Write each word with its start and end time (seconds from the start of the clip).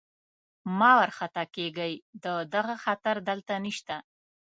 مه 0.77 0.91
وارخطا 0.97 1.43
کېږئ، 1.55 1.93
د 2.23 2.25
دغه 2.53 2.75
خطر 2.83 3.15
دلته 3.29 3.53
نشته. 3.65 3.95